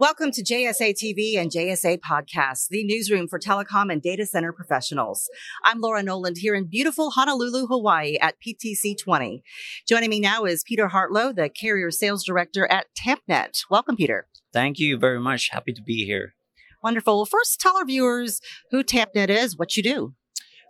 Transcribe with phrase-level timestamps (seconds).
[0.00, 5.30] Welcome to JSA TV and JSA Podcast, the newsroom for telecom and data center professionals.
[5.62, 9.44] I'm Laura Noland here in beautiful Honolulu, Hawaii at PTC 20.
[9.86, 13.60] Joining me now is Peter Hartlow, the carrier sales director at Tampnet.
[13.70, 14.26] Welcome, Peter.
[14.52, 15.50] Thank you very much.
[15.52, 16.34] Happy to be here.
[16.82, 17.18] Wonderful.
[17.18, 18.40] Well, first, tell our viewers
[18.72, 20.14] who Tampnet is, what you do.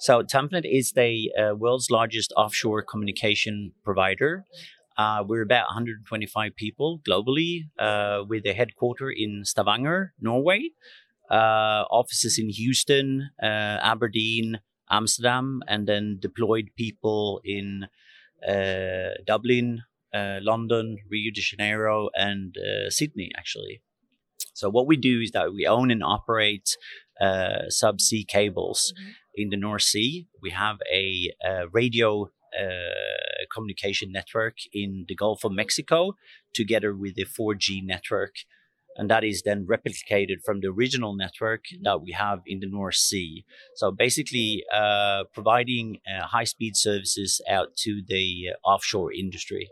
[0.00, 4.44] So, Tampnet is the uh, world's largest offshore communication provider.
[4.96, 10.70] Uh, we're about 125 people globally, uh, with a headquarter in Stavanger, Norway,
[11.30, 13.46] uh, offices in Houston, uh,
[13.82, 17.86] Aberdeen, Amsterdam, and then deployed people in
[18.46, 22.56] uh, Dublin, uh, London, Rio de Janeiro, and
[22.88, 23.82] Sydney, actually.
[24.52, 26.76] So what we do is that we own and operate
[27.20, 29.10] subsea cables mm-hmm.
[29.34, 30.28] in the North Sea.
[30.40, 31.32] We have a,
[31.72, 32.30] radio
[33.52, 36.14] communication network in the Gulf of Mexico
[36.52, 38.34] together with the 4G network.
[38.96, 42.94] And that is then replicated from the original network that we have in the North
[42.94, 43.44] Sea.
[43.74, 49.68] So basically, uh, providing uh, high speed services out to the uh, offshore industry.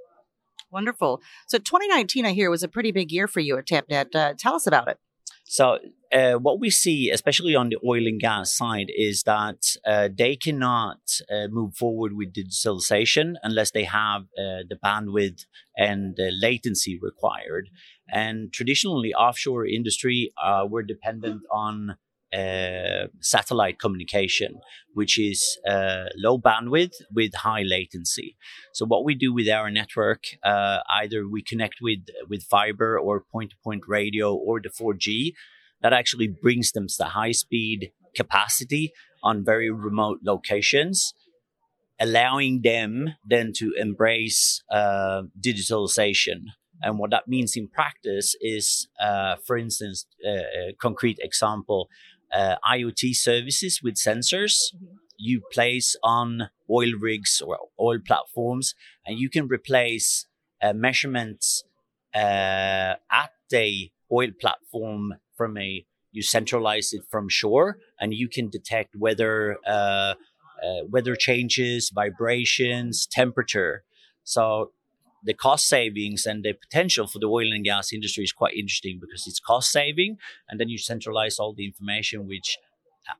[0.72, 1.20] Wonderful.
[1.46, 4.14] So 2019, I hear, was a pretty big year for you at Tampnet.
[4.14, 4.98] Uh, tell us about it.
[5.52, 10.08] So uh, what we see, especially on the oil and gas side, is that uh,
[10.10, 11.00] they cannot
[11.30, 15.44] uh, move forward with digitalization unless they have uh, the bandwidth
[15.76, 17.68] and the latency required.
[18.10, 21.98] And traditionally, offshore industry uh, were dependent on
[22.32, 24.60] uh, satellite communication,
[24.94, 28.36] which is uh, low bandwidth with high latency.
[28.72, 33.24] So what we do with our network, uh, either we connect with with fiber or
[33.32, 35.32] point-to-point radio or the 4G,
[35.82, 41.14] that actually brings them to high speed capacity on very remote locations
[42.00, 46.40] allowing them then to embrace uh, digitalization
[46.82, 51.88] and what that means in practice is, uh, for instance, uh, a concrete example,
[52.32, 54.96] uh, IoT services with sensors mm-hmm.
[55.16, 58.74] you place on oil rigs or oil platforms,
[59.06, 60.26] and you can replace
[60.62, 61.64] uh, measurements
[62.14, 65.84] uh, at the oil platform from a
[66.14, 70.14] you centralize it from shore, and you can detect weather uh,
[70.62, 73.82] uh, weather changes, vibrations, temperature.
[74.22, 74.72] So
[75.22, 78.98] the cost savings and the potential for the oil and gas industry is quite interesting
[79.00, 80.16] because it's cost saving
[80.48, 82.58] and then you centralize all the information which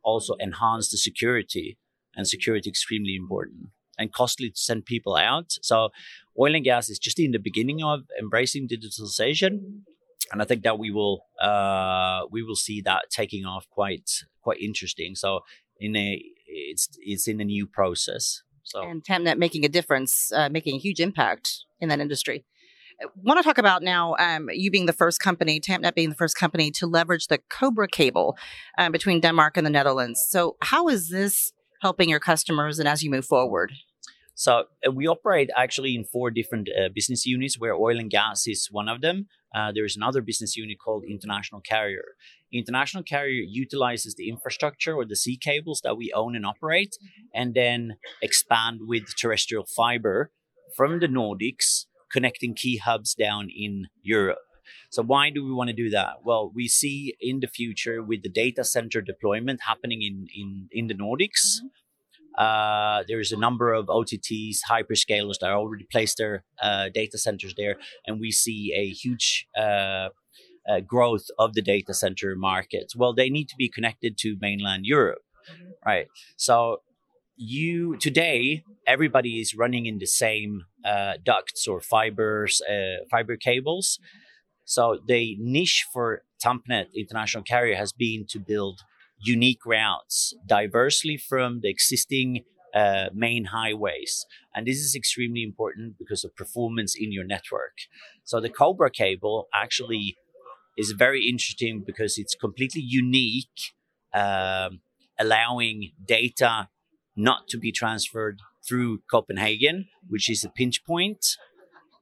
[0.02, 1.78] also enhance the security
[2.16, 3.68] and security is extremely important
[3.98, 5.56] and costly to send people out.
[5.62, 5.90] So
[6.38, 9.82] oil and gas is just in the beginning of embracing digitalization
[10.30, 14.10] and i think that we will uh, we will see that taking off quite
[14.42, 15.14] quite interesting.
[15.14, 15.40] So
[15.78, 20.48] in a it's it's in a new process so and Tampnet making a difference, uh,
[20.48, 22.44] making a huge impact in that industry.
[23.00, 26.14] I want to talk about now um, you being the first company, Tampnet being the
[26.14, 28.36] first company to leverage the Cobra cable
[28.78, 30.24] um, between Denmark and the Netherlands.
[30.28, 33.72] So how is this helping your customers and as you move forward?
[34.34, 38.46] So uh, we operate actually in four different uh, business units where oil and gas
[38.46, 39.26] is one of them.
[39.54, 42.04] Uh, there is another business unit called International Carrier.
[42.52, 46.96] International Carrier utilizes the infrastructure or the sea cables that we own and operate
[47.34, 50.30] and then expand with terrestrial fiber
[50.76, 54.38] from the Nordics, connecting key hubs down in Europe.
[54.90, 56.24] So why do we want to do that?
[56.24, 60.86] Well, we see in the future with the data center deployment happening in in, in
[60.86, 61.58] the Nordics.
[61.58, 61.66] Mm-hmm.
[62.38, 67.76] Uh, there's a number of OTTs, hyperscalers that already placed their uh, data centers there,
[68.06, 70.08] and we see a huge uh,
[70.68, 72.92] uh growth of the data center market.
[72.96, 75.70] Well, they need to be connected to mainland Europe, mm-hmm.
[75.84, 76.06] right?
[76.36, 76.82] So
[77.36, 83.98] you today everybody is running in the same uh, ducts or fibers uh, fiber cables
[84.64, 88.80] so the niche for tampnet international carrier has been to build
[89.22, 92.44] unique routes diversely from the existing
[92.74, 94.26] uh, main highways.
[94.54, 97.76] And this is extremely important because of performance in your network.
[98.24, 100.16] So the cobra cable actually
[100.76, 103.74] is very interesting because it's completely unique
[104.14, 104.80] um,
[105.18, 106.68] allowing data
[107.14, 111.36] not to be transferred through Copenhagen, which is a pinch point,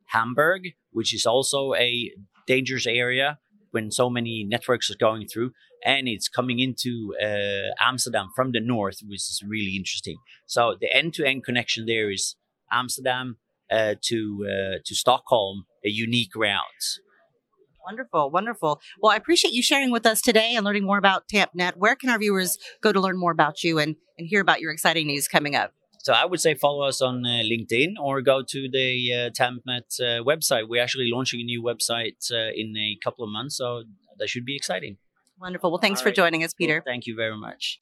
[0.06, 0.62] Hamburg,
[0.92, 2.12] which is also a
[2.46, 3.38] dangerous area
[3.70, 5.52] when so many networks are going through,
[5.84, 10.16] and it's coming into uh, Amsterdam from the north, which is really interesting.
[10.46, 12.36] So the end-to-end connection there is
[12.72, 13.36] Amsterdam
[13.70, 16.86] uh, to uh, to Stockholm, a unique route.
[17.84, 18.80] Wonderful, wonderful.
[19.00, 21.76] Well, I appreciate you sharing with us today and learning more about TampNet.
[21.76, 24.70] Where can our viewers go to learn more about you and, and hear about your
[24.70, 25.72] exciting news coming up?
[26.02, 30.00] So I would say follow us on uh, LinkedIn or go to the uh, TampNet
[30.00, 30.68] uh, website.
[30.68, 33.84] We're actually launching a new website uh, in a couple of months, so
[34.18, 34.96] that should be exciting.
[35.38, 35.70] Wonderful.
[35.70, 36.16] Well, thanks All for right.
[36.16, 36.82] joining us, Peter.
[36.84, 37.78] Well, thank you very much.